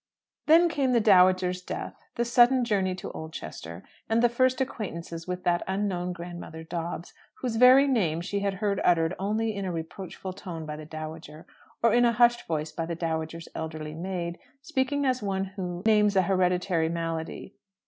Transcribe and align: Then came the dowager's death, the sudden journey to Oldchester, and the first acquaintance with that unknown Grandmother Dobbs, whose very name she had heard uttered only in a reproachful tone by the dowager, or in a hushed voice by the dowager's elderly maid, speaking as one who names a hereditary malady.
Then 0.47 0.67
came 0.67 0.93
the 0.93 0.99
dowager's 0.99 1.61
death, 1.61 1.93
the 2.15 2.25
sudden 2.25 2.65
journey 2.65 2.95
to 2.95 3.11
Oldchester, 3.11 3.83
and 4.09 4.23
the 4.23 4.29
first 4.29 4.59
acquaintance 4.59 5.27
with 5.27 5.43
that 5.43 5.61
unknown 5.67 6.11
Grandmother 6.11 6.63
Dobbs, 6.63 7.13
whose 7.35 7.57
very 7.57 7.87
name 7.87 8.19
she 8.19 8.39
had 8.39 8.55
heard 8.55 8.81
uttered 8.83 9.13
only 9.19 9.53
in 9.55 9.63
a 9.63 9.71
reproachful 9.71 10.33
tone 10.33 10.65
by 10.65 10.75
the 10.75 10.85
dowager, 10.85 11.45
or 11.83 11.93
in 11.93 12.03
a 12.03 12.13
hushed 12.13 12.47
voice 12.47 12.71
by 12.71 12.87
the 12.87 12.95
dowager's 12.95 13.47
elderly 13.53 13.93
maid, 13.93 14.39
speaking 14.63 15.05
as 15.05 15.21
one 15.21 15.43
who 15.45 15.83
names 15.85 16.15
a 16.15 16.23
hereditary 16.23 16.89
malady. 16.89 17.53